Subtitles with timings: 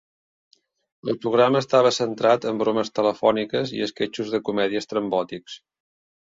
[1.11, 5.61] El programa estava centrat en bromes telefòniques i esquetxos de comèdia estrambòtics.